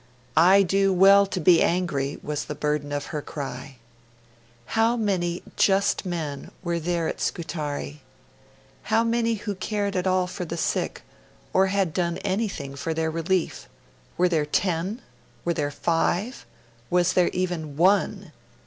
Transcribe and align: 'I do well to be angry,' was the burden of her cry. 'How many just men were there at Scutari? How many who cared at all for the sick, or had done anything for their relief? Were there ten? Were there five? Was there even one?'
'I 0.35 0.63
do 0.63 0.91
well 0.91 1.27
to 1.27 1.39
be 1.39 1.61
angry,' 1.61 2.17
was 2.23 2.45
the 2.45 2.55
burden 2.55 2.91
of 2.91 3.13
her 3.13 3.21
cry. 3.21 3.77
'How 4.65 4.97
many 4.97 5.43
just 5.55 6.07
men 6.07 6.49
were 6.63 6.79
there 6.79 7.07
at 7.07 7.21
Scutari? 7.21 8.01
How 8.89 9.03
many 9.03 9.35
who 9.35 9.53
cared 9.53 9.95
at 9.95 10.07
all 10.07 10.25
for 10.25 10.43
the 10.43 10.57
sick, 10.57 11.03
or 11.53 11.67
had 11.67 11.93
done 11.93 12.17
anything 12.25 12.75
for 12.75 12.95
their 12.95 13.11
relief? 13.11 13.69
Were 14.17 14.27
there 14.27 14.43
ten? 14.47 15.03
Were 15.45 15.53
there 15.53 15.69
five? 15.69 16.47
Was 16.89 17.13
there 17.13 17.29
even 17.29 17.77
one?' 17.77 18.31